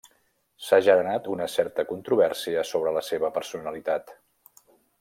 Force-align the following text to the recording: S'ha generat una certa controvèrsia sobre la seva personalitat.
S'ha 0.67 0.77
generat 0.85 1.27
una 1.33 1.47
certa 1.55 1.85
controvèrsia 1.91 2.65
sobre 2.71 2.95
la 2.97 3.05
seva 3.11 3.31
personalitat. 3.37 4.11